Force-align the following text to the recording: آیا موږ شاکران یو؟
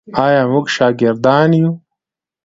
آیا 0.25 0.43
موږ 0.51 0.65
شاکران 0.75 1.51
یو؟ 1.59 1.69